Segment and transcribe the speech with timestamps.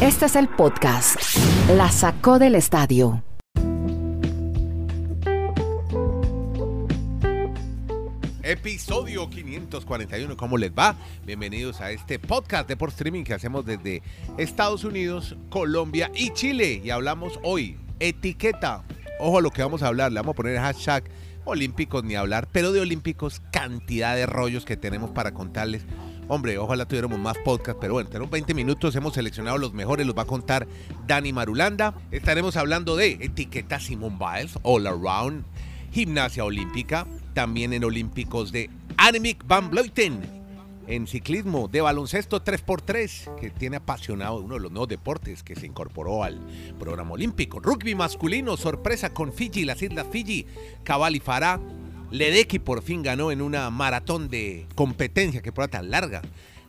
[0.00, 1.16] Este es el podcast.
[1.76, 3.22] La sacó del estadio.
[8.42, 10.96] Episodio 541, ¿cómo les va?
[11.24, 14.02] Bienvenidos a este podcast de por streaming que hacemos desde
[14.38, 16.80] Estados Unidos, Colombia y Chile.
[16.82, 18.82] Y hablamos hoy, etiqueta.
[19.20, 21.04] Ojo a lo que vamos a hablar, le vamos a poner hashtag
[21.44, 25.84] olímpicos ni hablar, pero de olímpicos cantidad de rollos que tenemos para contarles.
[26.32, 30.16] Hombre, ojalá tuviéramos más podcast, pero bueno, tenemos 20 minutos, hemos seleccionado los mejores, los
[30.16, 30.68] va a contar
[31.04, 31.92] Dani Marulanda.
[32.12, 35.44] Estaremos hablando de etiqueta Simone Biles, All Around,
[35.90, 37.04] gimnasia olímpica,
[37.34, 40.20] también en olímpicos de Annemiek van Vleuten,
[40.86, 45.66] en ciclismo, de baloncesto 3x3, que tiene apasionado uno de los nuevos deportes que se
[45.66, 46.38] incorporó al
[46.78, 47.58] programa olímpico.
[47.58, 50.46] Rugby masculino, sorpresa con Fiji, las Islas Fiji,
[50.84, 51.58] Cabal y Farah.
[52.10, 56.22] Ledecky por fin ganó en una maratón de competencia que fue tan larga.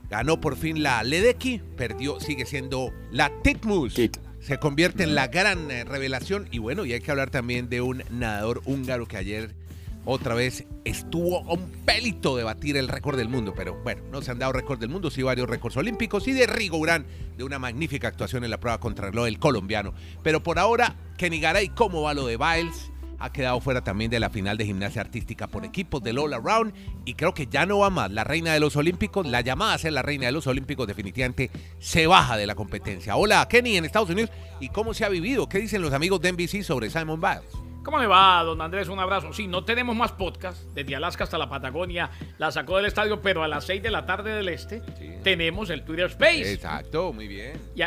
[0.09, 3.95] Ganó por fin la Ledecky, perdió, sigue siendo la Titmus.
[4.39, 6.47] Se convierte en la gran eh, revelación.
[6.51, 9.55] Y bueno, y hay que hablar también de un nadador húngaro que ayer
[10.03, 14.21] otra vez estuvo a un pelito de batir el récord del mundo, pero bueno, no
[14.21, 17.05] se han dado récord del mundo, sí varios récords olímpicos y de Rigo Urán,
[17.37, 19.93] de una magnífica actuación en la prueba contra el colombiano.
[20.23, 22.91] Pero por ahora, Kenny Garay, ¿cómo va lo de Biles?
[23.21, 26.73] Ha quedado fuera también de la final de gimnasia artística por equipos del All Around
[27.05, 28.09] y creo que ya no va más.
[28.09, 31.51] La reina de los Olímpicos, la llamada a ser la reina de los Olímpicos, definitivamente
[31.77, 33.15] se baja de la competencia.
[33.15, 34.31] Hola, Kenny, en Estados Unidos.
[34.59, 35.47] ¿Y cómo se ha vivido?
[35.47, 37.71] ¿Qué dicen los amigos de NBC sobre Simon Biles?
[37.83, 38.89] ¿Cómo le va, don Andrés?
[38.89, 39.33] Un abrazo.
[39.33, 40.63] Sí, no tenemos más podcast.
[40.73, 44.05] Desde Alaska hasta la Patagonia la sacó del estadio, pero a las 6 de la
[44.05, 44.81] tarde del este
[45.23, 46.53] tenemos el Twitter Space.
[46.53, 47.53] Exacto, muy bien.
[47.75, 47.81] Y,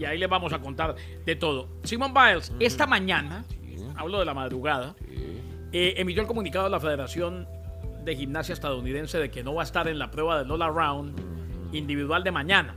[0.00, 1.68] y ahí les vamos a contar de todo.
[1.84, 3.44] Simon Biles, esta mañana,
[3.96, 4.94] hablo de la madrugada,
[5.72, 7.48] eh, emitió el comunicado de la Federación
[8.04, 11.18] de Gimnasia Estadounidense de que no va a estar en la prueba del All Around
[11.72, 12.76] individual de mañana.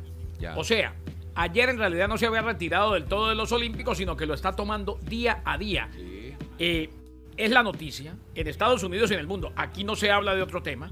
[0.56, 0.95] O sea,
[1.36, 4.34] ayer en realidad no se había retirado del todo de los Olímpicos, sino que lo
[4.34, 5.90] está tomando día a día.
[6.60, 6.90] Eh,
[7.36, 9.52] es la noticia en Estados Unidos y en el mundo.
[9.55, 10.92] Aquí no se habla de otro tema.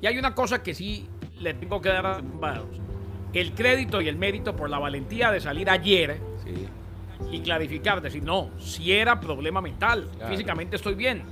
[0.00, 1.06] Y hay una cosa que sí
[1.38, 2.22] le tengo que dar a
[3.32, 6.20] el crédito y el mérito por la valentía de salir ayer
[7.30, 11.22] y clarificar, decir, no, si era problema mental, físicamente estoy bien,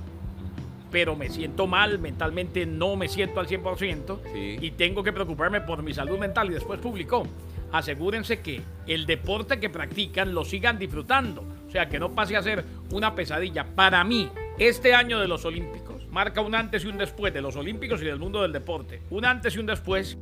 [0.89, 5.83] pero me siento mal, mentalmente no me siento al 100% y tengo que preocuparme por
[5.83, 6.49] mi salud mental.
[6.49, 7.23] Y después publicó,
[7.71, 12.43] asegúrense que el deporte que practican lo sigan disfrutando o sea, que no pase a
[12.43, 13.63] ser una pesadilla.
[13.63, 17.55] Para mí, este año de los Olímpicos marca un antes y un después de los
[17.55, 19.01] Olímpicos y del mundo del deporte.
[19.09, 20.17] Un antes y un después,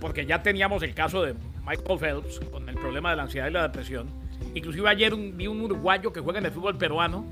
[0.00, 1.34] porque ya teníamos el caso de
[1.66, 4.08] Michael Phelps con el problema de la ansiedad y la depresión.
[4.54, 7.24] Inclusive ayer vi un uruguayo que juega en el fútbol peruano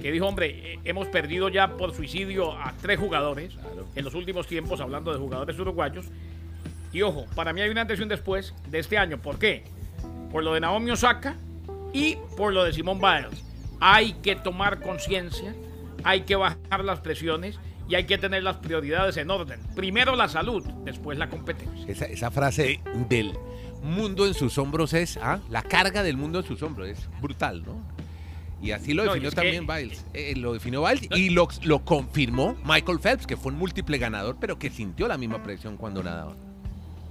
[0.00, 3.54] que dijo, hombre, eh, hemos perdido ya por suicidio a tres jugadores
[3.94, 6.06] en los últimos tiempos, hablando de jugadores uruguayos.
[6.92, 9.18] Y ojo, para mí hay un antes y un después de este año.
[9.18, 9.64] ¿Por qué?
[10.30, 11.36] Por lo de Naomi Osaka,
[11.92, 13.44] y por lo de Simón Biles.
[13.80, 15.54] Hay que tomar conciencia,
[16.04, 17.58] hay que bajar las presiones
[17.88, 19.60] y hay que tener las prioridades en orden.
[19.74, 21.86] Primero la salud, después la competencia.
[21.88, 23.32] Esa, frase del
[23.82, 25.40] mundo en sus hombros es, ¿ah?
[25.50, 27.82] la carga del mundo en sus hombros, es brutal, ¿no?
[28.62, 30.04] Y así lo definió también Biles.
[30.14, 34.36] Eh, lo definió Biles y lo, lo confirmó Michael Phelps, que fue un múltiple ganador,
[34.40, 36.36] pero que sintió la misma presión cuando nadaba.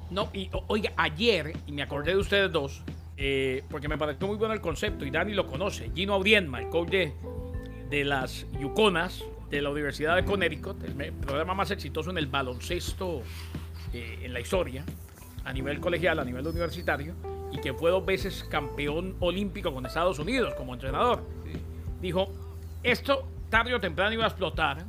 [0.10, 2.82] No, y oiga, ayer, y me acordé de ustedes dos,
[3.18, 5.92] eh, porque me pareció muy bueno el concepto y Dani lo conoce.
[5.94, 11.72] Gino Aurienma, el coach de, las Yukonas de la Universidad de Connecticut, el programa más
[11.72, 13.22] exitoso en el baloncesto
[13.94, 14.86] eh, en la historia,
[15.44, 17.14] a nivel colegial, a nivel universitario,
[17.52, 21.24] y que fue dos veces campeón olímpico con Estados Unidos como entrenador.
[22.02, 22.32] Dijo,
[22.84, 24.86] esto tarde o temprano iba a explotar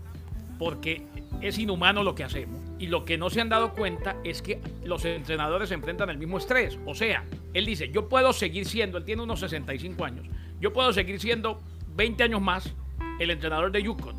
[0.59, 1.05] porque
[1.41, 2.61] es inhumano lo que hacemos.
[2.79, 6.19] Y lo que no se han dado cuenta es que los entrenadores se enfrentan al
[6.19, 6.79] mismo estrés.
[6.87, 10.27] O sea, él dice, yo puedo seguir siendo, él tiene unos 65 años,
[10.61, 11.61] yo puedo seguir siendo
[11.95, 12.73] 20 años más
[13.19, 14.17] el entrenador de Yukon.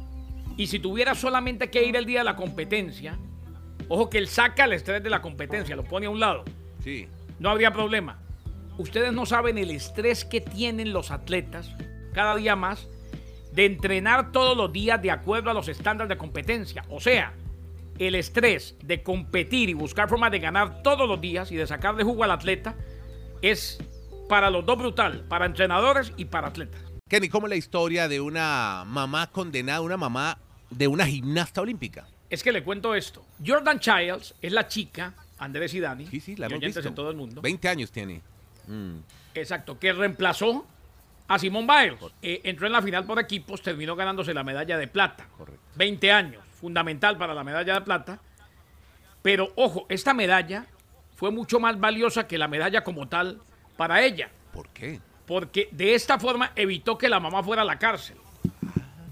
[0.55, 3.17] Y si tuviera solamente que ir el día de la competencia,
[3.87, 6.43] ojo que él saca el estrés de la competencia, lo pone a un lado.
[6.83, 7.07] Sí.
[7.39, 8.19] No habría problema.
[8.77, 11.69] Ustedes no saben el estrés que tienen los atletas
[12.13, 12.87] cada día más
[13.51, 16.83] de entrenar todos los días de acuerdo a los estándares de competencia.
[16.89, 17.33] O sea,
[17.99, 22.03] el estrés de competir y buscar formas de ganar todos los días y de sacarle
[22.03, 22.75] jugo al atleta
[23.41, 23.77] es
[24.27, 26.81] para los dos brutal, para entrenadores y para atletas.
[27.07, 30.39] Kenny, ¿cómo es la historia de una mamá condenada, una mamá
[30.71, 32.07] de una gimnasta olímpica?
[32.33, 33.23] Es que le cuento esto.
[33.45, 36.91] Jordan Childs es la chica, Andrés y Dani, sí, sí, la hemos visto.
[36.91, 37.43] todo el mundo.
[37.43, 38.23] 20 años tiene.
[38.65, 38.95] Mm.
[39.35, 40.65] Exacto, que reemplazó
[41.27, 41.99] a Simón Biles.
[42.23, 45.27] Eh, entró en la final por equipos, terminó ganándose la medalla de plata.
[45.37, 45.61] Correcto.
[45.75, 48.19] 20 años, fundamental para la medalla de plata.
[49.21, 50.65] Pero ojo, esta medalla
[51.13, 53.41] fue mucho más valiosa que la medalla como tal
[53.77, 54.99] para ella, ¿Por qué?
[55.27, 58.17] porque de esta forma evitó que la mamá fuera a la cárcel.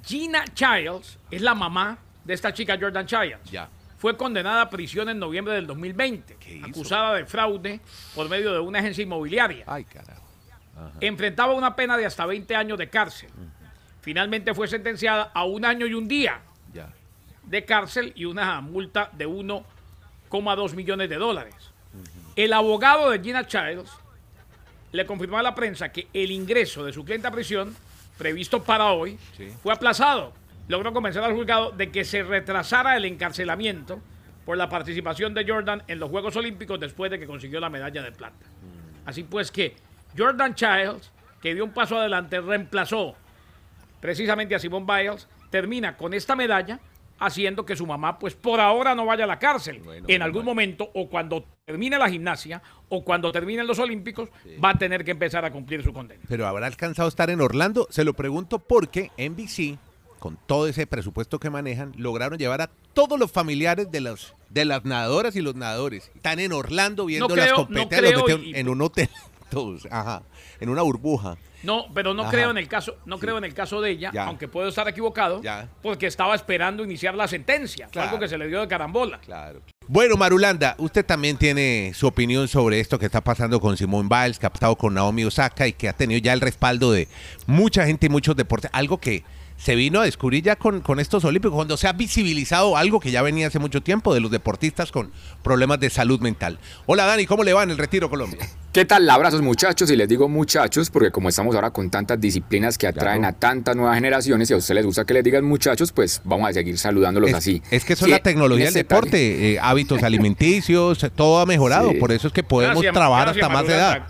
[0.04, 3.50] Gina Childs es la mamá de esta chica Jordan Childs.
[3.52, 3.70] Ya.
[3.98, 6.66] Fue condenada a prisión en noviembre del 2020, ¿Qué hizo?
[6.68, 7.80] acusada de fraude
[8.16, 9.64] por medio de una agencia inmobiliaria.
[9.68, 10.22] Ay, carajo.
[11.00, 13.30] Enfrentaba una pena de hasta 20 años de cárcel.
[14.02, 16.42] Finalmente fue sentenciada a un año y un día
[16.74, 16.92] Ya.
[17.44, 21.54] de cárcel y una multa de 1,2 millones de dólares.
[22.36, 23.92] El abogado de Gina Childs
[24.92, 27.76] le confirmó a la prensa que el ingreso de su cliente a prisión,
[28.18, 29.52] previsto para hoy, Sí.
[29.62, 30.34] fue aplazado.
[30.72, 34.02] Logró convencer al juzgado de que se retrasara el encarcelamiento
[34.46, 38.02] por la participación de Jordan en los Juegos Olímpicos después de que consiguió la medalla
[38.02, 38.46] de plata.
[39.06, 39.76] Así pues que
[40.18, 43.18] Jordan Childs, que dio un paso adelante, reemplazó
[44.00, 46.80] precisamente a Simone Biles, termina con esta medalla
[47.20, 49.82] haciendo que su mamá, pues por ahora no vaya a la cárcel.
[49.84, 50.52] Bueno, en algún bueno.
[50.52, 54.30] momento, o cuando termine la gimnasia, o cuando terminen los Olímpicos,
[54.64, 56.24] va a tener que empezar a cumplir su condena.
[56.30, 57.88] Pero habrá alcanzado a estar en Orlando.
[57.90, 59.78] Se lo pregunto porque NBC,
[60.22, 64.66] con todo ese presupuesto que manejan, lograron llevar a todos los familiares de los de
[64.66, 66.12] las nadadoras y los nadadores.
[66.14, 68.82] Están en Orlando viendo No las creo- no competencias, los creo metieron y- en un
[68.84, 69.10] hotel,
[69.50, 70.22] todos, ajá,
[70.60, 71.38] en una burbuja.
[71.64, 72.32] No, pero no Ajá.
[72.32, 74.26] creo en el caso, no creo en el caso de ella, Ya.
[74.26, 75.70] aunque puedo estar equivocado, Ya.
[75.82, 78.10] porque estaba esperando iniciar la sentencia, Claro.
[78.10, 79.20] algo que se le dio de carambola.
[79.22, 79.62] Claro.
[79.88, 84.40] Bueno, Marulanda, usted también tiene su opinión sobre esto que está pasando con Simone Biles,
[84.44, 87.08] estado con Naomi Osaka y que ha tenido ya el respaldo de
[87.48, 88.70] mucha gente y muchos deportes.
[88.74, 89.24] Algo que
[89.62, 93.12] se vino a descubrir ya con, con estos Olímpicos, cuando se ha visibilizado algo que
[93.12, 95.12] ya venía hace mucho tiempo de los deportistas con
[95.44, 96.58] problemas de salud mental.
[96.88, 98.40] Hola Dani, ¿cómo le va en el Retiro Colombia?
[98.74, 99.08] ¿Qué tal?
[99.08, 103.20] Abrazos muchachos y les digo muchachos porque como estamos ahora con tantas disciplinas que atraen
[103.22, 103.36] Claro.
[103.36, 106.50] a tantas nuevas generaciones y a ustedes les gusta que les digan muchachos, pues vamos
[106.50, 107.62] a seguir saludándolos Es, así.
[107.70, 111.92] es que eso Sí, es la tecnología del deporte, eh, hábitos alimenticios, todo ha mejorado,
[111.92, 111.98] Sí.
[112.00, 114.08] por eso es que podemos Gracias, trabajar gracias, hasta más edad.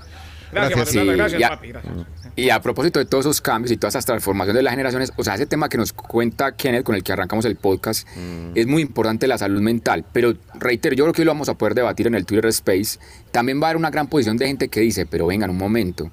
[0.53, 0.95] Gracias, Gracias.
[0.95, 2.20] Marulanda, gracias, papi, gracias.
[2.41, 5.23] Y a propósito de todos esos cambios y todas esas transformaciones de las generaciones, o
[5.23, 8.53] sea, ese tema que nos cuenta Kenneth, con el que arrancamos el podcast, Mm.
[8.55, 10.03] es muy importante la salud mental.
[10.11, 12.97] Pero reitero, yo creo que hoy lo vamos a poder debatir en el Twitter Space.
[13.31, 16.09] También va a haber una gran posición de gente que dice, pero vengan un momento.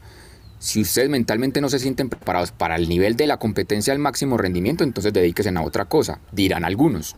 [0.58, 4.36] Si ustedes mentalmente no se sienten preparados para el nivel de la competencia al máximo
[4.36, 7.16] rendimiento, entonces dedíquense a otra cosa, dirán algunos.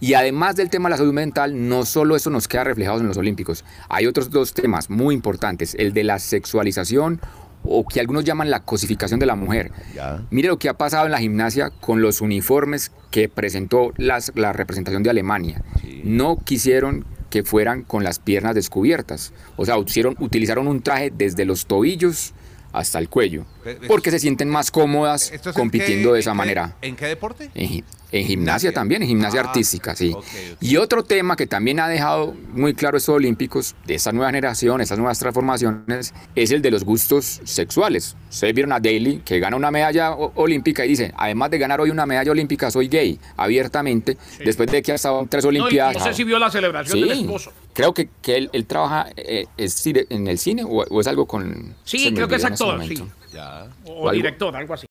[0.00, 3.06] Y además del tema de la salud mental, no solo eso nos queda reflejado en
[3.06, 3.64] los Olímpicos.
[3.88, 7.20] Hay otros dos temas muy importantes, el de la sexualización
[7.62, 9.70] o que algunos llaman la cosificación de la mujer.
[9.94, 10.22] Ya.
[10.30, 14.52] Mire lo que ha pasado en la gimnasia con los uniformes que presentó las- la
[14.52, 15.62] representación de Alemania.
[16.04, 19.32] No quisieron que fueran con las piernas descubiertas.
[19.56, 22.32] O sea, utilizaron, utilizaron un traje desde los tobillos
[22.72, 23.44] hasta el cuello.
[23.86, 26.76] Porque se sienten más cómodas ¿Esto es en compitiendo qué- de esa en qué- manera.
[26.82, 27.50] ¿En qué deporte?
[27.54, 30.16] En, gi- en gimnasia también, en gimnasia Ah, artística, sí.
[30.60, 34.80] Y otro tema que también ha dejado muy claro estos olímpicos, de esta nueva generación,
[34.80, 38.16] estas nuevas transformaciones, es el de los gustos sexuales.
[38.30, 41.90] Ustedes vieron a Daly, que gana una medalla olímpica y dice, además de ganar hoy
[41.90, 45.58] una medalla olímpica, soy gay, abiertamente, después de que ha estado en tres No, y
[45.58, 45.98] olimpiadas.
[45.98, 47.52] no sé si vio la celebración del Sí, esposo.
[47.80, 51.26] Creo que, que él, él trabaja eh, es en el cine o, o es algo
[51.26, 51.74] con...
[51.84, 53.02] Sí, creo que es este actor, sí.
[53.32, 53.68] Ya.
[53.86, 54.12] O, O algo.
[54.12, 54.86] director, algo así.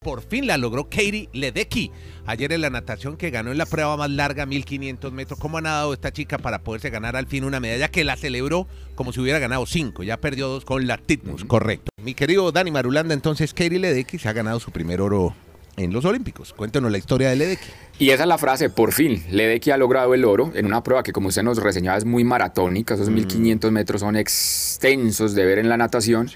[0.00, 1.90] Por fin la logró Katie Ledecky.
[2.26, 5.38] Ayer en la natación que ganó en la prueba más larga, 1500 metros.
[5.40, 8.68] ¿Cómo ha nadado esta chica para poderse ganar al fin una medalla que la celebró
[8.94, 10.02] como si hubiera ganado cinco?
[10.04, 11.90] Ya perdió dos con la Titmus, correcto.
[12.02, 15.34] Mi querido Dani Marulanda, entonces Katie Ledecky se ha ganado su primer oro
[15.76, 16.52] en los Olímpicos.
[16.52, 17.68] Cuéntenos la historia de Ledecky.
[17.98, 21.02] Y esa es la frase, por fin, Ledecky ha logrado el oro en una prueba
[21.02, 25.58] que como usted nos reseñaba es muy maratónica, esos 1500 metros son extensos de ver
[25.58, 26.30] en la natación.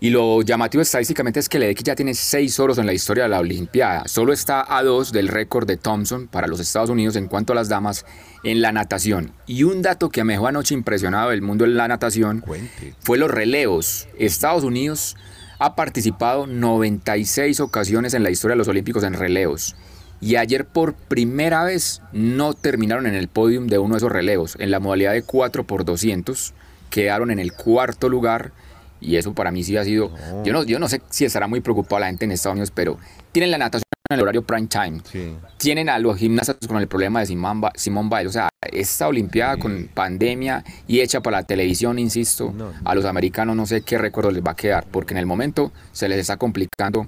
[0.00, 3.30] Y lo llamativo estadísticamente es que Ledecky ya tiene seis oros en la historia de
[3.30, 7.26] la Olimpiada, solo está a dos del récord de Thompson para los Estados Unidos en
[7.26, 8.04] cuanto a las damas
[8.44, 9.32] en la natación.
[9.46, 12.92] Y un dato que me dejó anoche impresionado del mundo de la natación Cuente.
[13.00, 14.08] fue los relevos.
[14.18, 15.16] Estados Unidos
[15.58, 19.76] ha participado 96 ocasiones en la historia de los Olímpicos en relevos.
[20.20, 24.56] Y ayer por primera vez no terminaron en el podium de uno de esos relevos.
[24.58, 26.54] En la modalidad de 4 por 200
[26.90, 28.52] quedaron en el cuarto lugar.
[29.00, 30.12] Y eso para mí sí ha sido...
[30.44, 32.98] Yo, no, yo no sé si estará muy preocupada la gente en Estados Unidos, pero
[33.30, 35.34] tienen la natación en el horario prime time Sí.
[35.58, 38.28] tienen a los gimnastas con el problema de Simón Ba- Simón Biles.
[38.28, 42.72] O sea, esta Olimpiada con pandemia y hecha para la televisión, insisto, No.
[42.86, 45.72] a los americanos no sé qué recuerdo les va a quedar, porque en el momento
[45.92, 47.06] se les está complicando.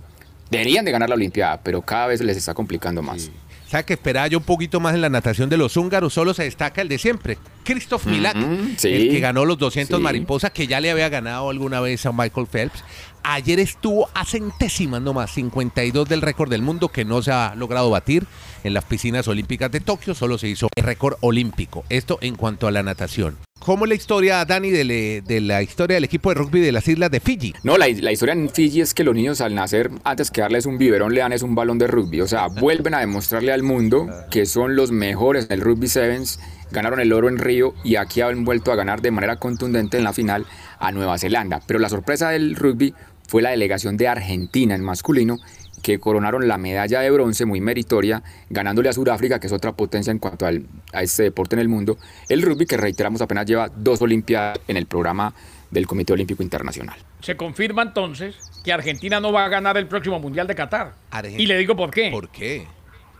[0.50, 3.30] Deberían de ganar la Olimpiada, pero cada vez les está complicando más.
[3.66, 6.12] ¿Sabe que esperaba yo un poquito más en la natación de los húngaros?
[6.12, 8.36] Solo se destaca el de siempre, Christoph Milak,
[8.76, 8.88] sí.
[8.92, 10.02] el que ganó los 200 Sí.
[10.02, 12.82] mariposas, que ya le había ganado alguna vez a Michael Phelps.
[13.22, 17.90] Ayer estuvo a centésimas nomás, 52 del récord del mundo que no se ha logrado
[17.90, 18.26] batir
[18.64, 21.84] en las piscinas olímpicas de Tokio, solo se hizo el récord olímpico.
[21.88, 23.36] Esto en cuanto a la natación.
[23.60, 27.20] ¿Cómo la historia, Dani, de la historia del equipo de rugby de las islas de
[27.20, 27.52] Fiji?
[27.62, 30.64] No, la, la historia en Fiji es que los niños al nacer, antes que darles
[30.64, 32.22] un biberón, le dan es un balón de rugby.
[32.22, 36.40] O sea, vuelven a demostrarle al mundo que son los mejores en el rugby sevens.
[36.70, 40.04] Ganaron el oro en Río y aquí han vuelto a ganar de manera contundente en
[40.04, 40.46] la final
[40.78, 41.60] a Nueva Zelanda.
[41.66, 42.94] Pero la sorpresa del rugby
[43.30, 45.36] fue la delegación de Argentina en masculino
[45.84, 50.10] que coronaron la medalla de bronce muy meritoria, ganándole a Sudáfrica, que es otra potencia
[50.10, 51.96] en cuanto al- a este deporte en el mundo.
[52.28, 55.32] El rugby, que reiteramos apenas lleva dos Olimpiadas en el programa
[55.70, 56.96] del Comité Olímpico Internacional.
[57.22, 58.34] Se confirma entonces
[58.64, 60.92] que Argentina no va a ganar el próximo Mundial de Qatar.
[61.12, 62.10] Argen- Y le digo por qué.
[62.10, 62.66] ¿Por qué?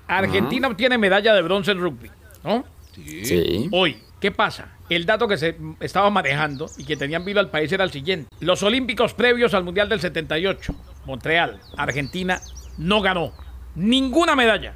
[0.09, 2.11] Argentina obtiene medalla de bronce en rugby,
[2.43, 2.64] ¿no?
[2.94, 3.68] Sí.
[3.73, 4.76] Hoy, ¿qué pasa?
[4.88, 8.28] El dato que se estaba manejando y que tenían vivo al país era el siguiente.
[8.40, 10.75] Los Olímpicos previos al Mundial del 78,
[11.06, 12.40] Montreal, Argentina
[12.78, 13.32] no ganó
[13.75, 14.75] ninguna medalla.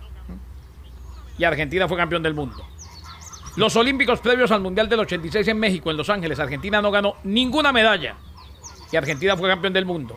[1.37, 2.65] Y Argentina fue campeón del mundo.
[3.57, 7.17] Los Olímpicos previos al Mundial del 86 en México, en Los Ángeles, Argentina no ganó
[7.25, 8.17] ninguna medalla.
[8.93, 10.15] Y Argentina fue campeón del mundo.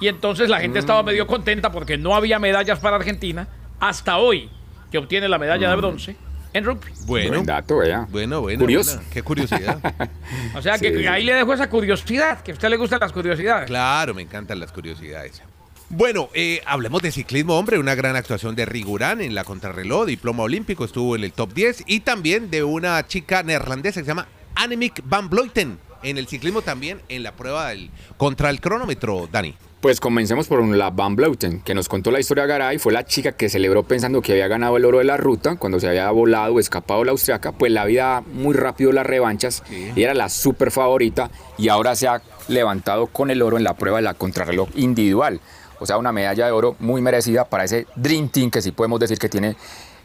[0.00, 4.50] Y entonces la gente estaba medio contenta porque no había medallas para Argentina hasta hoy,
[4.90, 6.16] que obtiene la medalla de bronce
[6.52, 6.90] en rugby.
[7.06, 8.06] Bueno, Buen dato, vea.
[8.10, 8.60] bueno, bueno.
[8.60, 8.96] Curioso.
[8.96, 9.10] buena.
[9.10, 9.78] Qué curiosidad.
[10.54, 13.66] O sea que ahí le dejo esa curiosidad, que a usted le gustan las curiosidades.
[13.66, 15.42] Claro, me encantan las curiosidades.
[15.88, 17.78] Bueno, eh, hablemos de ciclismo, hombre.
[17.78, 21.84] Una gran actuación de Rigurán en la contrarreloj, diploma olímpico, estuvo en el top 10.
[21.86, 25.78] Y también de una chica neerlandesa que se llama Annemiek van Vleuten.
[26.02, 29.54] En el ciclismo también, en la prueba del, contra el cronómetro, Dani.
[29.82, 33.32] Pues comencemos por la Van Bleuten, que nos contó la historia Garay, fue la chica
[33.32, 36.54] que celebró pensando que había ganado el oro de la ruta cuando se había volado
[36.54, 39.64] o escapado la austriaca, pues la vida muy rápido las revanchas
[39.96, 43.74] y era la super favorita y ahora se ha levantado con el oro en la
[43.74, 45.40] prueba de la contrarreloj individual.
[45.80, 49.00] O sea, una medalla de oro muy merecida para ese Dream Team que sí podemos
[49.00, 49.56] decir que tiene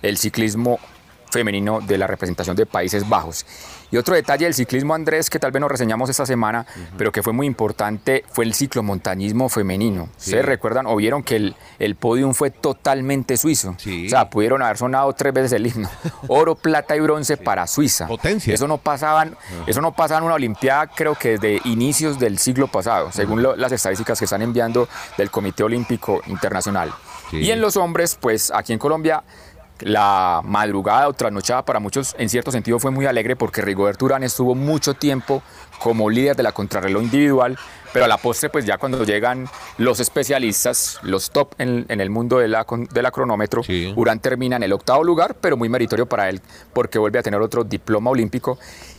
[0.02, 0.80] el ciclismo
[1.30, 3.46] femenino de la representación de Países Bajos.
[3.92, 6.66] Y otro detalle del ciclismo, Andrés, que tal vez nos reseñamos esta semana,
[6.98, 10.10] pero que fue muy importante, fue el ciclomontañismo femenino.
[10.18, 13.76] ¿Ustedes recuerdan o vieron que el, el podium fue totalmente suizo?
[13.78, 14.08] Sí.
[14.08, 15.90] O sea, pudieron haber sonado tres veces el himno.
[16.28, 18.08] Oro, plata y bronce para Suiza.
[18.08, 18.54] Potencia.
[18.54, 22.68] Eso no pasaban, eso no pasaba en una Olimpiada, creo que desde inicios del siglo
[22.68, 26.92] pasado, según lo- las estadísticas que están enviando del Comité Olímpico Internacional.
[27.32, 29.22] Y en los hombres, pues aquí en Colombia
[29.82, 34.24] la madrugada o trasnochada para muchos en cierto sentido fue muy alegre porque Rigobert Urán
[34.24, 35.44] estuvo mucho tiempo
[35.80, 37.58] como líder de la contrarreloj individual,
[37.94, 42.10] pero a la postre pues ya cuando llegan los especialistas, los top en, en el
[42.10, 43.94] mundo de la, de la cronómetro, Sí.
[43.96, 46.42] Urán termina en el octavo lugar, pero muy meritorio para él
[46.74, 48.58] porque vuelve a tener otro diploma olímpico.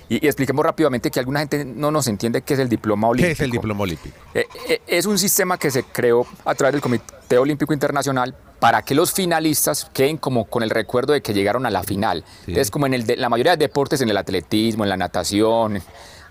[0.09, 3.27] Y, y expliquemos rápidamente que alguna gente no nos entiende qué es el diploma olímpico.
[3.29, 4.17] ¿Qué es el diploma olímpico?
[4.35, 8.83] Eh, eh, es un sistema que se creó a través del Comité Olímpico Internacional para
[8.83, 12.25] que los finalistas queden como con el recuerdo de que llegaron a la final.
[12.41, 15.81] Entonces, como en el de- la mayoría de deportes, en el atletismo, en la natación,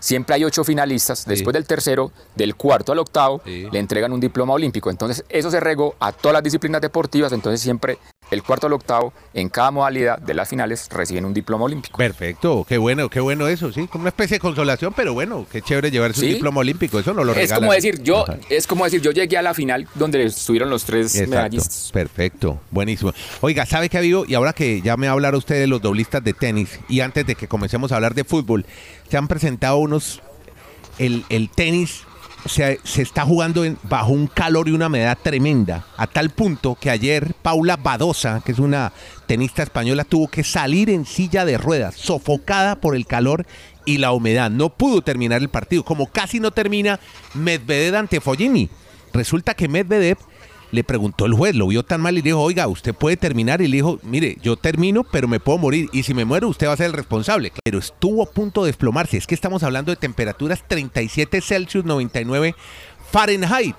[0.00, 1.24] siempre hay ocho finalistas.
[1.24, 3.66] Después del tercero, del cuarto al octavo, Sí.
[3.70, 4.90] le entregan un diploma olímpico.
[4.90, 7.32] Entonces, eso se regó a todas las disciplinas deportivas.
[7.32, 7.96] Entonces, siempre
[8.30, 11.96] el cuarto al octavo, en cada modalidad de las finales, reciben un diploma olímpico.
[11.98, 13.86] Perfecto, qué bueno, qué bueno eso, sí.
[13.86, 16.34] Como una especie de consolación, pero bueno, qué chévere llevar su Sí.
[16.34, 16.98] diploma olímpico.
[16.98, 17.60] Eso no lo Es regalan.
[17.60, 18.36] como decir, yo, Ajá.
[18.50, 21.90] es como decir, yo llegué a la final donde estuvieron los tres Exacto, medallistas.
[21.92, 23.12] perfecto, buenísimo.
[23.40, 24.24] Oiga, ¿sabe qué ha habido?
[24.26, 27.00] Y ahora que ya me va a hablar usted de los doblistas de tenis, y
[27.00, 28.66] antes de que comencemos a hablar de fútbol,
[29.10, 30.20] se han presentado unos.
[30.98, 32.02] El, el tenis
[32.46, 36.90] se, se está jugando bajo un calor y una humedad tremenda, a tal punto que
[36.90, 38.92] ayer Paula Badosa, que es una
[39.26, 43.46] tenista española, tuvo que salir en silla de ruedas, sofocada por el calor
[43.84, 44.50] y la humedad.
[44.50, 47.00] No pudo terminar el partido, como casi no termina
[47.34, 48.68] Medvedev ante Follini.
[49.12, 50.18] Resulta que Medvedev
[50.70, 53.62] le preguntó el juez, lo vio tan mal y dijo, oiga, usted puede terminar.
[53.62, 55.88] Y le dijo, mire, yo termino, pero me puedo morir.
[55.92, 57.52] Y si me muero, usted va a ser el responsable.
[57.64, 59.16] Pero estuvo a punto de desplomarse.
[59.16, 62.54] Es que estamos hablando de temperaturas 37 Celsius, 99
[63.10, 63.76] Fahrenheit.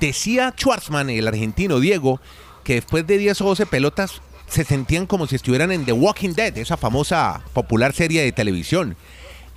[0.00, 2.20] Decía Schwarzman, el argentino Diego,
[2.64, 6.34] que después de 10 o 12 pelotas se sentían como si estuvieran en The Walking
[6.34, 8.96] Dead, esa famosa popular serie de televisión.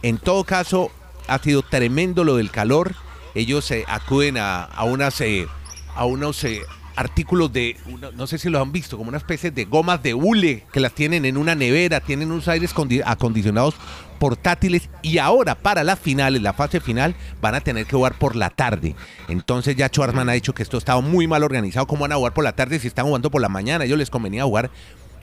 [0.04, 0.92] En todo caso,
[1.28, 2.94] ha sido tremendo lo del calor.
[3.34, 5.48] Ellos eh, acuden a, a unas eh,
[5.98, 6.62] a unos eh,
[6.96, 7.76] artículos de,
[8.16, 10.94] no sé si lo han visto, como una especie de gomas de hule que las
[10.94, 13.76] tienen en una nevera, tienen unos aires condi- acondicionados
[14.20, 18.36] portátiles y ahora para las finales, la fase final, van a tener que jugar por
[18.36, 18.96] la tarde.
[19.28, 22.34] Entonces ya Schwarzman ha dicho que esto estaba muy mal organizado, ¿cómo van a jugar
[22.34, 23.86] por la tarde si están jugando por la mañana?
[23.86, 24.72] Ellos les convenía jugar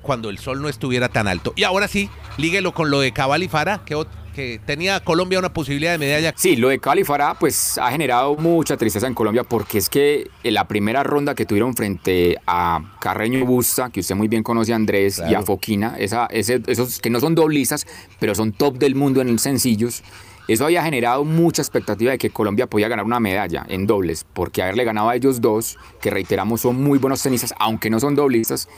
[0.02, 1.54] cuando el sol no estuviera tan alto.
[1.57, 5.38] Y ahora sí, líguelo con lo de Cabal y Fara, ¿qué, ot- que tenía Colombia
[5.38, 6.35] una posibilidad de medalla.
[6.37, 10.29] Sí, lo de Cali Farah pues ha generado mucha tristeza en Colombia porque es que
[10.43, 14.43] en la primera ronda que tuvieron frente a Carreño y Busta, que usted muy bien
[14.43, 17.87] conoce a Andrés y a Foquina, esa, esos que no son doblistas,
[18.19, 20.03] pero son top del mundo en sencillos,
[20.47, 24.62] eso había generado mucha expectativa de que Colombia podía ganar una medalla en dobles, porque
[24.62, 28.69] haberle ganado a ellos dos, que reiteramos son muy buenos tenistas, aunque no son doblistas,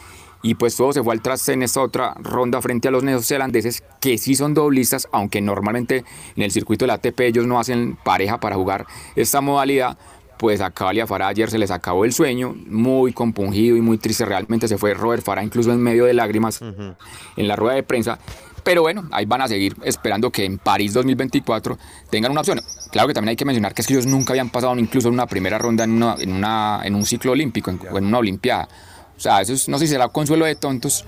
[0.42, 3.82] y pues todo se fue al traste en esta otra ronda frente a los neozelandeses,
[4.00, 6.04] que sí son doblistas, aunque normalmente
[6.36, 9.98] en el circuito de la ATP ellos no hacen pareja para jugar esta modalidad.
[10.38, 14.26] Pues a Calia Farah ayer se les acabó el sueño, muy compungido y muy triste.
[14.26, 18.18] Realmente se fue Robert Farah incluso en medio de lágrimas en la rueda de prensa.
[18.62, 21.78] Pero bueno, ahí van a seguir esperando que en París 2024
[22.10, 22.60] tengan una opción.
[22.90, 25.14] Claro que también hay que mencionar que es que ellos nunca habían pasado incluso en
[25.14, 28.68] una primera ronda en, una, en, una, en un ciclo olímpico o en una olimpiada.
[29.16, 31.04] O sea, eso no sé si será consuelo de tontos,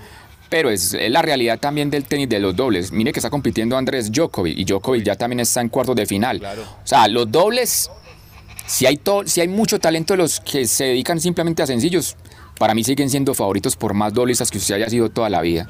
[0.49, 2.91] pero es, la realidad también del tenis de los dobles.
[2.91, 6.41] Mire que está compitiendo Andrés Djokovic y Djokovic ya también está en cuartos de final.
[6.83, 7.91] O sea, los dobles,
[8.65, 12.17] si hay, si hay mucho talento de los que se dedican simplemente a sencillos,
[12.57, 15.69] para mí siguen siendo favoritos por más doblistas que usted haya sido toda la vida.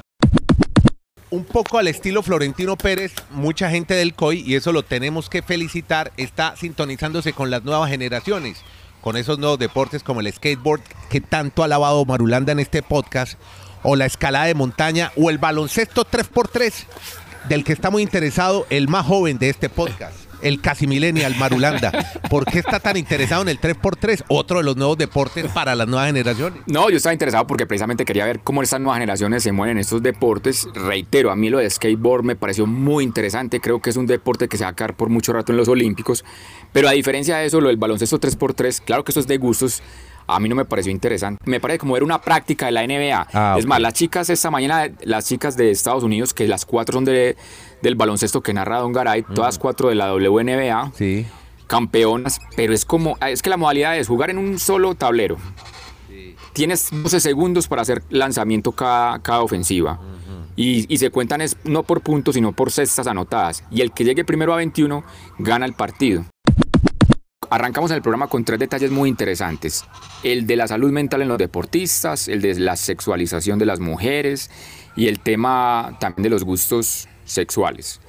[1.28, 5.42] Un poco al estilo Florentino Pérez, mucha gente del COI, y eso lo tenemos que
[5.42, 8.64] felicitar, está sintonizándose con las nuevas generaciones
[9.00, 13.38] con esos nuevos deportes como el skateboard que tanto ha alabado Marulanda en este podcast,
[13.82, 16.72] o la escalada de montaña, o el baloncesto 3x3,
[17.48, 21.92] del que está muy interesado el más joven de este podcast el casi millennial Marulanda.
[22.28, 24.24] ¿Por qué está tan interesado en el 3x3?
[24.28, 26.60] Otro de los nuevos deportes para las nuevas generaciones.
[26.66, 29.80] No, yo estaba interesado porque precisamente quería ver cómo estas nuevas generaciones se mueven en
[29.80, 30.68] estos deportes.
[30.74, 33.60] Reitero, a mí lo de skateboard me pareció muy interesante.
[33.60, 35.68] Creo que es un deporte que se va a quedar por mucho rato en los
[35.68, 36.24] Olímpicos.
[36.72, 39.82] Pero a diferencia de eso, lo del baloncesto 3x3, claro que eso es de gustos
[40.34, 41.42] a mí no me pareció interesante.
[41.44, 43.28] Me parece como era una práctica de la NBA.
[43.32, 46.94] Ah, es más, las chicas esta mañana, las chicas de Estados Unidos, que las cuatro
[46.94, 47.36] son de,
[47.82, 50.92] del baloncesto que narra Don Garay, todas cuatro de la WNBA.
[50.94, 51.26] Sí.
[51.66, 55.36] Campeonas, pero es como, es que la modalidad es jugar en un solo tablero.
[56.52, 60.00] Tienes 12 segundos para hacer lanzamiento cada, cada ofensiva.
[60.56, 63.62] y, y, se cuentan es, no por puntos, sino por cestas anotadas.
[63.70, 65.04] Y el que llegue primero a 21
[65.38, 66.24] gana el partido
[67.50, 69.84] arrancamos el programa con tres detalles muy interesantes.
[70.22, 74.50] El de la salud mental en los deportistas, el de la sexualización de las mujeres
[74.96, 78.00] y el tema también de los gustos sexuales.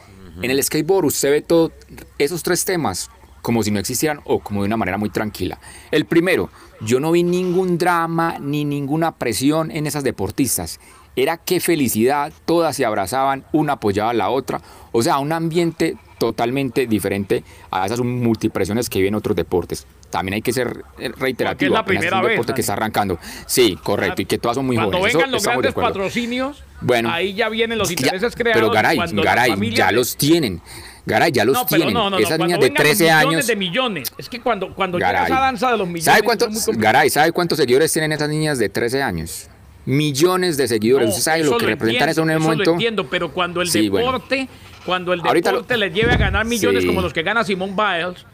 [0.41, 1.73] En el skateboard usted ve todos
[2.17, 3.09] esos tres temas
[3.41, 5.59] como si no existieran o como de una manera muy tranquila.
[5.89, 10.79] El primero, yo no vi ningún drama ni ninguna presión en esas deportistas.
[11.15, 14.61] Era qué felicidad, todas se abrazaban, una apoyaba a la otra.
[14.91, 19.87] O sea, un ambiente totalmente diferente a esas multipresiones que viven otros deportes.
[20.11, 20.83] También hay que ser
[21.17, 21.73] reiterativo.
[21.73, 22.31] Es la primera un vez.
[22.33, 23.17] deporte que está arrancando.
[23.47, 24.21] Sí, correcto.
[24.21, 25.15] Y que todas son muy Cuando jóvenes.
[25.15, 28.61] vengan los grandes patrocinios, bueno, ahí ya vienen los intereses creados.
[28.61, 30.61] Pero Garay, Garay, ya los tienen.
[31.07, 31.91] Garay, ya los no, tienen.
[31.91, 33.47] No, no, Esas niñas de 13 millones años.
[33.47, 34.13] de millones.
[34.19, 36.05] Es que cuando, cuando llega esa danza de los millones.
[36.05, 39.49] ¿Sabe cuántos, Garay, ¿sabe cuántos seguidores tienen esas niñas de 13 años?
[39.87, 41.09] Millones de seguidores.
[41.09, 42.65] ¿Usted sabe lo que representan eso en el momento?
[42.65, 44.47] Lo entiendo, pero cuando el deporte
[44.85, 48.25] cuando el deporte le lleve a ganar millones como los que gana Simón Biles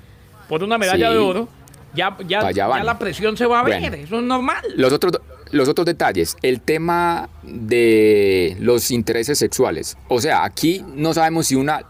[0.48, 1.50] por una medalla de oro,
[1.94, 4.64] ya, ya, ya, la presión se va a ver, eso es normal.
[4.76, 5.20] Los otros,
[5.52, 9.98] los otros detalles, el tema de los intereses sexuales.
[10.08, 11.86] O sea, aquí no sabemos si una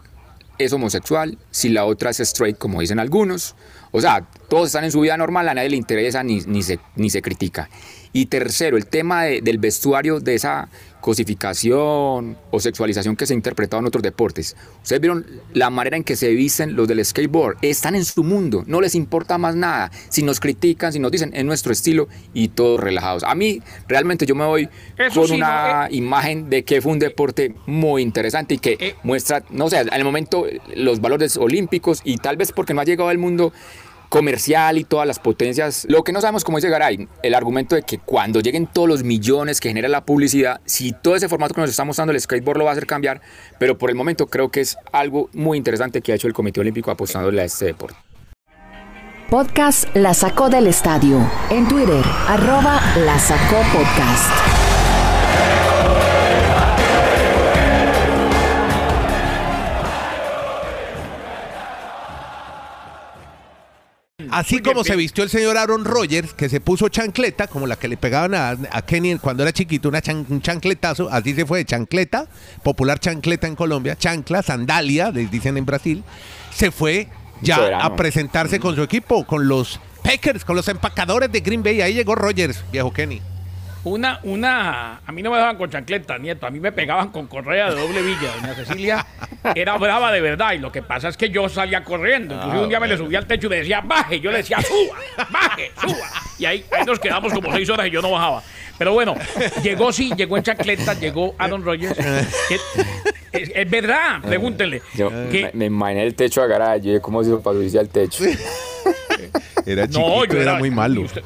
[0.58, 3.54] es homosexual, si la otra es straight, como dicen algunos.
[3.90, 6.78] O sea, todos están en su vida normal, a nadie le interesa ni, ni, se,
[6.96, 7.68] ni se critica.
[8.12, 10.68] Y tercero, el tema del vestuario de esa
[11.00, 14.56] cosificación o sexualización que se ha interpretado en otros deportes.
[14.82, 17.58] Ustedes vieron la manera en que se visten los del skateboard.
[17.62, 19.90] Están en su mundo, no les importa más nada.
[20.08, 23.22] Si nos critican, si nos dicen en nuestro estilo y todos relajados.
[23.24, 24.68] A mí realmente yo me voy
[25.14, 25.94] con una eh.
[25.94, 28.94] imagen de que fue un deporte muy interesante y que eh.
[29.02, 32.84] muestra, no sé, en el momento los valores olímpicos y tal vez porque no ha
[32.84, 33.52] llegado al mundo
[34.08, 35.86] comercial y todas las potencias.
[35.88, 39.04] Lo que no sabemos, como dice Garay, el argumento de que cuando lleguen todos los
[39.04, 42.58] millones que genera la publicidad, si todo ese formato que nos está mostrando el skateboard
[42.58, 43.20] lo va a hacer cambiar,
[43.58, 46.60] pero por el momento creo que es algo muy interesante que ha hecho el Comité
[46.60, 47.96] Olímpico apostándole a este deporte.
[49.30, 51.20] Podcast La Sacó del Estadio.
[51.50, 54.47] En Twitter, arroba La Sacó Podcast.
[64.38, 67.88] Así como se vistió el señor Aaron Rodgers, que se puso chancleta, como la que
[67.88, 72.28] le pegaban a, Kenny cuando era chiquito, una un chancletazo, así se fue de chancleta,
[72.62, 76.04] popular chancleta en Colombia, chancla, sandalia, les dicen en Brasil,
[76.54, 77.08] se fue
[77.40, 81.80] ya a presentarse con su equipo, con los Packers, con los empacadores de Green Bay.
[81.80, 83.20] Ahí llegó Rodgers, viejo Kenny.
[83.88, 87.26] Una, una, a mí no me daban con chancleta, nieto, a mí me pegaban con
[87.26, 88.30] correa de doble villa.
[88.40, 89.06] Doña Cecilia
[89.54, 92.34] era brava de verdad y lo que pasa es que yo salía corriendo.
[92.34, 94.20] Entonces un día me le subí al techo y me decía, baje.
[94.20, 94.98] Yo le decía, suba,
[95.30, 96.08] baje, suba.
[96.38, 98.42] Y ahí, ahí nos quedamos como seis horas y yo no bajaba.
[98.78, 99.16] Pero bueno,
[99.62, 101.96] llegó sí, llegó en chancleta, llegó Aaron Rodgers.
[102.48, 102.58] que-
[103.32, 104.82] es, es verdad, pregúntenle.
[104.94, 107.78] Yo que- me, me imaginé el techo a garaje, yo cómo se hizo para subirse
[107.78, 108.24] al techo.
[109.66, 111.02] Era chiquito, no, yo era, muy malo.
[111.02, 111.22] usted-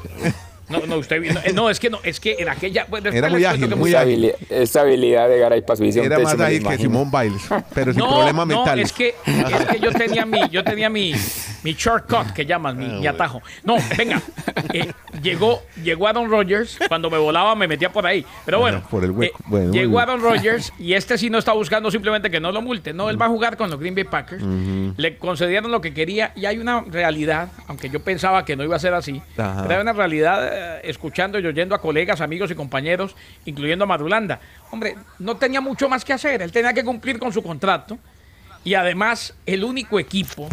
[0.79, 2.85] no, no, usted no, eh, no, es que no, es que en aquella.
[2.89, 4.11] bueno, Era muy ágil, muy Esa ágil.
[4.13, 6.77] habilidad, esa habilidad de garaje para Era más ágil que.
[6.77, 7.41] Simón Biles,
[7.73, 8.85] pero sin no, problemas no, mentales.
[8.87, 11.13] es que, es que yo tenía mi, yo tenía mi,
[11.63, 13.41] mi shortcut que llaman, mi, mi atajo.
[13.63, 14.21] No, venga,
[14.73, 18.25] eh, llegó, llegó Aaron Rodgers, cuando me volaba me metía por ahí.
[18.45, 19.37] Pero bueno, por el hueco.
[19.39, 19.99] eh, Bueno, llegó.
[19.99, 22.95] Aaron Rodgers y este sí no está buscando simplemente que no lo multen.
[22.97, 24.43] No, él va a jugar con los Green Bay Packers.
[24.97, 28.75] Le concedieron lo que quería y hay una realidad, aunque yo pensaba que no iba
[28.75, 29.61] a ser así, Ajá.
[29.63, 33.87] pero hay una realidad eh, escuchando y oyendo a colegas, amigos y compañeros, incluyendo a
[33.87, 34.39] Madulanda.
[34.71, 37.97] Hombre, no tenía mucho más que hacer, él tenía que cumplir con su contrato
[38.63, 40.47] y además el único equipo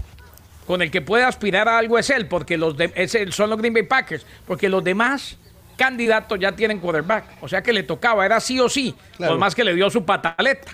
[0.71, 3.51] con el que puede aspirar a algo es él, porque los de- es el- son
[3.51, 5.37] los Green Bay Packers, porque los demás
[5.77, 9.33] candidatos ya tienen quarterback, o sea que le tocaba, era sí o sí, Claro.
[9.33, 10.71] por más que le dio su pataleta.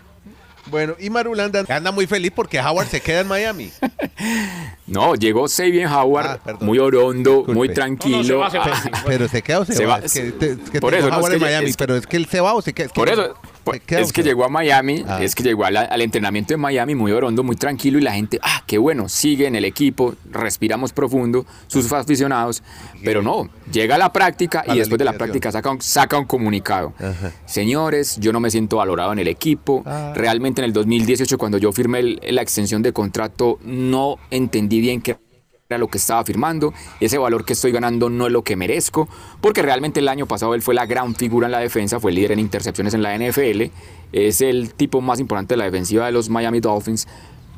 [0.67, 3.71] Bueno, y Marulanda anda muy feliz porque Howard se queda en Miami.
[4.87, 7.55] No, llegó Xavier Howard, Ah, muy orondo, Disculpe.
[7.55, 8.19] muy No, tranquilo.
[8.19, 8.77] no, se va, se va.
[8.83, 9.99] Sí, Pero se queda o se, Se va.
[9.99, 11.83] va, Es que, se- te- es que por eso, no, Howard en Miami, es que-
[11.85, 12.87] pero es que él se va o se queda.
[12.87, 13.35] es que Por no- eso,
[13.67, 15.23] pues, o es que llegó a Miami, Ah.
[15.23, 18.39] es que llegó la- al entrenamiento de Miami muy orondo, muy tranquilo y la gente,
[18.43, 22.63] ah, qué bueno, sigue en el equipo, respiramos profundo, sus aficionados,
[23.05, 26.27] pero no, llega a la práctica y después de la práctica saca un, saca un
[26.27, 26.95] comunicado.
[26.99, 27.33] Ajá.
[27.45, 30.13] Señores, yo no me siento valorado en el equipo, Ah.
[30.15, 35.01] realmente en el 2018 cuando yo firmé el- la extensión de contrato no entendí bien
[35.03, 35.17] qué
[35.69, 39.09] era lo que estaba firmando, ese valor que estoy ganando no es lo que merezco,
[39.41, 42.15] porque realmente el año pasado él fue la gran figura en la defensa, fue el
[42.15, 43.63] líder en intercepciones en la NFL,
[44.13, 47.09] es el tipo más importante de la defensiva de los Miami Dolphins,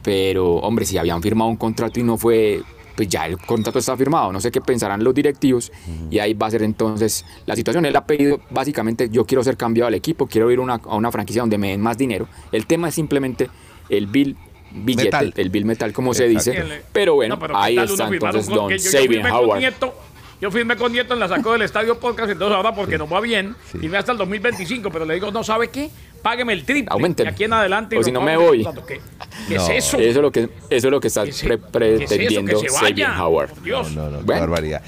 [0.03, 2.63] pero hombre, si habían firmado un contrato y no fue,
[2.97, 5.71] pues ya el contrato está firmado, no sé qué pensarán los directivos
[6.11, 9.59] y ahí va a ser entonces la situación, él ha pedido básicamente yo quiero ser
[9.59, 12.65] cambiado al equipo, quiero ir una, a una franquicia donde me den más dinero, el
[12.65, 13.51] tema es simplemente
[13.91, 14.37] el bill
[14.71, 15.33] billete, Metal.
[15.37, 18.71] el bill metal como se dice, pero bueno, No, pero ¿qué ahí está entonces Don
[18.71, 19.59] yo- Howard.
[19.59, 19.95] Nieto,
[20.41, 23.21] yo firmé con Nieto en la sacó del Estadio Podcast, entonces ahora porque nos va
[23.21, 25.91] bien, firmé hasta el 2025, pero le digo, no, ¿sabe qué?
[26.23, 26.87] Págueme el triple.
[26.91, 27.31] Aumenteme.
[27.31, 27.97] Y aquí en adelante.
[27.97, 28.67] O si no me voy.
[28.87, 29.01] ¿Qué,
[29.49, 29.63] qué No.
[29.63, 29.99] es eso?
[29.99, 32.69] Eso es lo que, eso es lo que está ¿Qué es- qué es pretendiendo Que
[32.69, 32.89] se vaya.
[32.89, 33.51] Sabian Howard.
[33.63, 33.93] Dios.
[33.93, 34.41] No, no, qué Bueno.
[34.41, 34.83] barbaridad.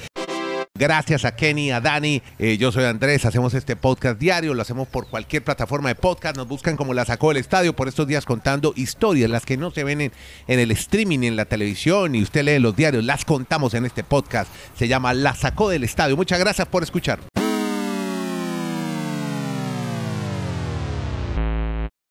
[0.81, 2.23] Gracias a Kenny, a Dani.
[2.39, 3.23] eh, yo soy Andrés.
[3.25, 4.55] Hacemos este podcast diario.
[4.55, 6.35] Lo hacemos por cualquier plataforma de podcast.
[6.35, 9.69] Nos buscan como la sacó del estadio por estos días contando historias, las que no
[9.69, 10.11] se ven en,
[10.47, 13.03] en el streaming, en la televisión y usted lee los diarios.
[13.03, 14.51] Las contamos en este podcast.
[14.75, 16.17] Se llama La sacó del estadio.
[16.17, 17.19] Muchas gracias por escuchar.